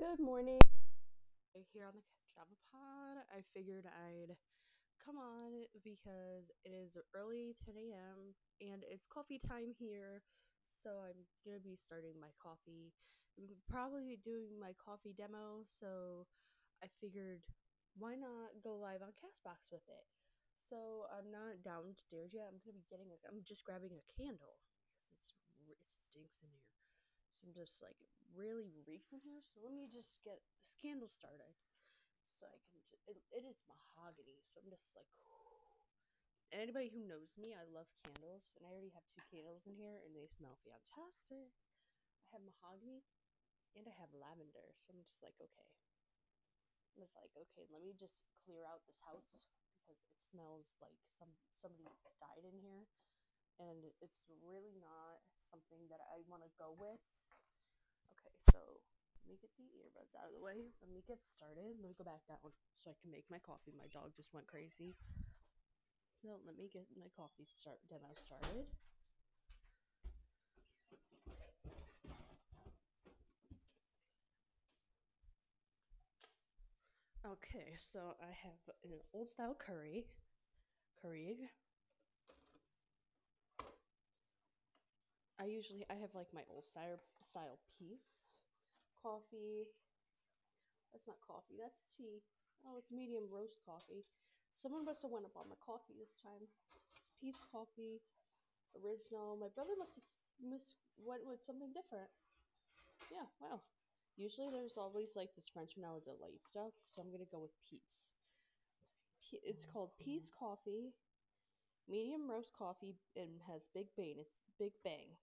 [0.00, 0.56] Good morning.
[1.76, 4.32] Here on the Java Pod, I figured I'd
[4.96, 8.32] come on because it is early 10 a.m.
[8.64, 10.24] and it's coffee time here.
[10.72, 12.96] So I'm gonna be starting my coffee.
[13.36, 15.68] I'm probably doing my coffee demo.
[15.68, 16.24] So
[16.80, 17.44] I figured
[17.92, 20.08] why not go live on Castbox with it.
[20.64, 22.48] So I'm not downstairs yet.
[22.48, 23.12] I'm gonna be getting.
[23.12, 24.64] A, I'm just grabbing a candle
[25.04, 25.36] because it's
[25.68, 26.79] it stinks in here.
[27.40, 27.96] I'm just like
[28.36, 29.40] really reeks in here.
[29.40, 31.56] So let me just get this candle started.
[32.28, 32.80] So I can.
[32.88, 34.40] Ju- it, it is mahogany.
[34.44, 35.08] So I'm just like.
[36.52, 39.74] And anybody who knows me, I love candles, and I already have two candles in
[39.78, 41.52] here, and they smell fantastic.
[42.30, 43.02] I have mahogany,
[43.74, 44.66] and I have lavender.
[44.76, 45.68] So I'm just like, okay.
[46.94, 49.46] I was like, okay, let me just clear out this house because
[49.88, 51.88] it smells like some somebody
[52.20, 52.84] died in here,
[53.62, 57.00] and it's really not something that I want to go with.
[58.40, 58.80] So
[59.20, 60.72] let me get the earbuds out of the way.
[60.80, 61.76] Let me get started.
[61.76, 63.76] Let me go back down so I can make my coffee.
[63.76, 64.96] My dog just went crazy.
[66.24, 68.64] So let me get my coffee start demo started.
[77.20, 80.06] Okay, so I have an old style curry,
[80.98, 81.48] Keurig.
[85.40, 88.40] I usually I have like my old style style Peet's
[89.02, 89.66] coffee.
[90.92, 92.20] That's not coffee, that's tea.
[92.66, 94.04] Oh, it's medium roast coffee.
[94.52, 96.44] Someone must have went up on my coffee this time.
[96.98, 98.02] It's Peet's coffee,
[98.76, 99.38] original.
[99.40, 100.04] My brother must have
[100.42, 102.10] mis went with something different.
[103.10, 103.62] Yeah, wow.
[104.16, 108.12] Usually there's always like this French vanilla delight stuff, so I'm gonna go with Peet's.
[109.30, 110.92] Pe- It's called Peet's Coffee,
[111.88, 114.18] medium roast coffee, and has Big Bang.
[114.18, 115.16] It's Big Bang.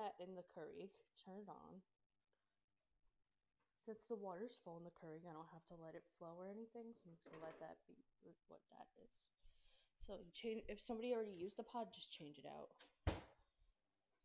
[0.00, 0.96] That in the Keurig.
[1.12, 1.84] Turn it on.
[3.76, 6.48] Since the water's full in the Keurig, I don't have to let it flow or
[6.48, 8.00] anything, so I'm just gonna let that be
[8.48, 9.28] what that is.
[10.00, 12.72] So change if somebody already used the pod, just change it out.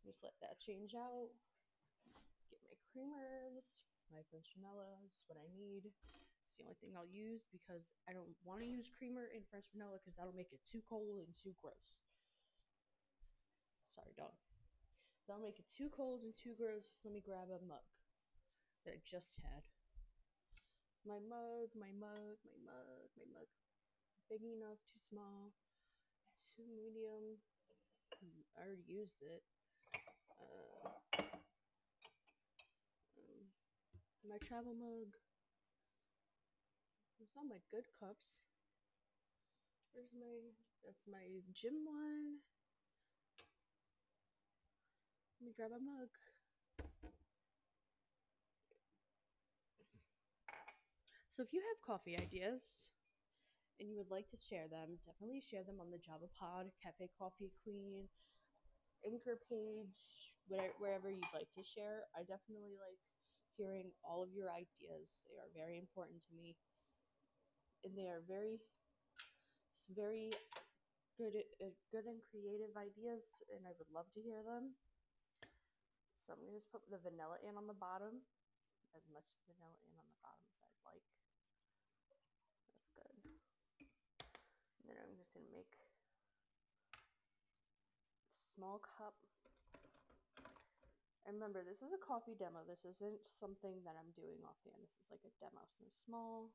[0.00, 1.28] Just let that change out.
[2.48, 5.92] Get my creamers, my French vanilla, is what I need.
[6.40, 9.68] It's the only thing I'll use because I don't want to use creamer in French
[9.76, 12.00] vanilla because that'll make it too cold and too gross.
[13.92, 14.32] Sorry, dog.
[15.26, 17.02] That'll make it too cold and too gross.
[17.02, 17.82] Let me grab a mug
[18.86, 19.66] that I just had.
[21.02, 23.50] My mug, my mug, my mug, my mug.
[24.30, 25.50] Big enough, too small,
[26.54, 27.42] too medium.
[28.54, 29.42] I already used it.
[30.30, 30.94] Uh,
[33.18, 33.50] um,
[34.22, 35.10] my travel mug.
[37.18, 38.46] There's all my good cups.
[39.92, 40.54] Where's my?
[40.86, 42.46] That's my gym one.
[45.35, 46.10] Let me grab a mug.
[51.30, 52.90] So if you have coffee ideas
[53.78, 57.12] and you would like to share them, definitely share them on the Java Pod, Cafe
[57.14, 58.10] Coffee Queen,
[59.06, 62.10] Anchor page, whatever, wherever you'd like to share.
[62.16, 62.98] I definitely like
[63.54, 65.22] hearing all of your ideas.
[65.30, 66.56] They are very important to me,
[67.84, 68.58] and they are very,
[69.94, 70.32] very
[71.14, 74.74] good, uh, good and creative ideas, and I would love to hear them.
[76.26, 78.18] So I'm gonna just put the vanilla in on the bottom,
[78.98, 81.06] as much vanilla in on the bottom as I'd like.
[82.10, 83.14] That's good.
[84.82, 85.86] And then I'm just gonna make a
[88.34, 89.14] small cup.
[91.22, 92.66] And remember, this is a coffee demo.
[92.66, 94.82] This isn't something that I'm doing offhand.
[94.82, 95.62] This is like a demo.
[95.70, 96.50] So small.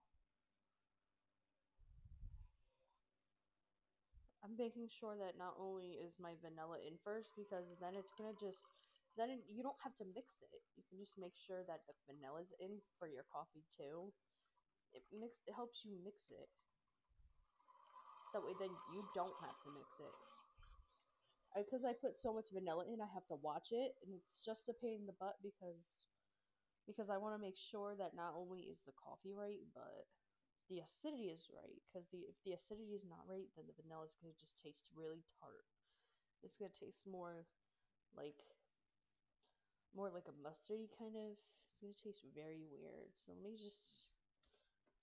[4.43, 8.35] I'm making sure that not only is my vanilla in first, because then it's gonna
[8.35, 8.67] just
[9.17, 10.61] then you don't have to mix it.
[10.77, 14.13] You can just make sure that the vanilla's in for your coffee too.
[14.93, 16.49] It mix it helps you mix it.
[18.31, 20.15] So then you don't have to mix it.
[21.51, 24.71] Because I put so much vanilla in, I have to watch it, and it's just
[24.71, 25.99] a pain in the butt because
[26.87, 30.07] because I want to make sure that not only is the coffee right, but
[30.71, 31.83] the acidity is right.
[31.83, 34.89] Because the if the acidity is not right, then the vanilla is gonna just taste
[34.95, 35.67] really tart.
[36.39, 37.51] It's gonna taste more
[38.15, 38.47] like
[39.95, 41.37] more like a mustardy kind of.
[41.37, 43.11] It's gonna taste very weird.
[43.15, 44.07] So let me just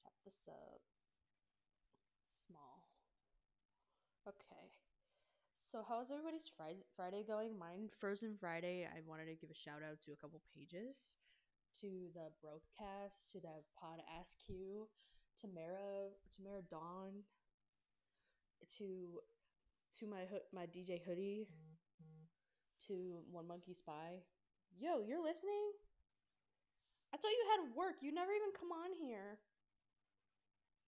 [0.03, 0.81] chop this up.
[2.27, 2.85] Small.
[4.27, 4.73] Okay.
[5.53, 7.59] So how's everybody's Fri- Friday going?
[7.59, 8.87] Mine Frozen Friday.
[8.87, 11.17] I wanted to give a shout out to a couple pages,
[11.81, 14.89] to the broadcast, to the Pod Ask Q,
[15.37, 17.25] Tamara, Tamara Dawn,
[18.79, 19.21] to
[19.99, 21.49] to my hoo- my DJ hoodie,
[22.87, 24.23] to One Monkey Spy.
[24.77, 25.73] Yo, you're listening?
[27.15, 27.97] I thought you had work.
[28.03, 29.39] You never even come on here.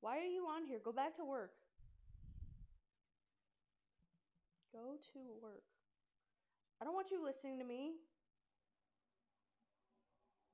[0.01, 0.81] Why are you on here?
[0.85, 1.53] Go back to work.
[4.73, 5.65] Go to work.
[6.81, 7.93] I don't want you listening to me.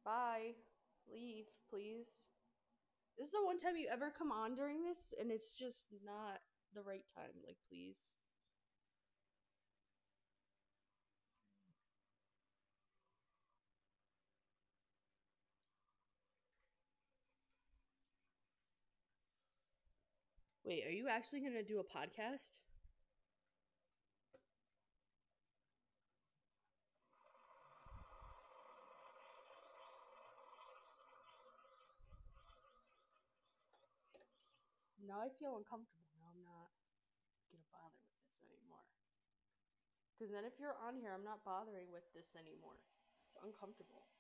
[0.05, 0.55] Bye.
[1.13, 2.11] Leave, please.
[3.17, 6.41] This is the one time you ever come on during this, and it's just not
[6.75, 7.33] the right time.
[7.47, 7.99] Like, please.
[20.67, 22.67] Wait, are you actually going to do a podcast?
[35.07, 36.11] Now I feel uncomfortable.
[36.19, 36.75] Now I'm not
[37.55, 38.83] going to bother with this anymore.
[40.19, 42.83] Because then if you're on here, I'm not bothering with this anymore.
[43.31, 44.16] It's uncomfortable.